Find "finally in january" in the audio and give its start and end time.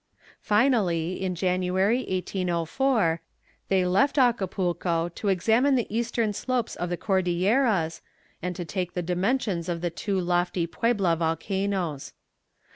0.39-1.99